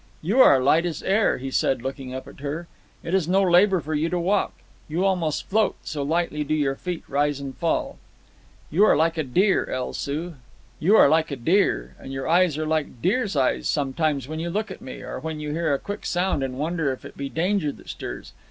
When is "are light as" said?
0.41-1.03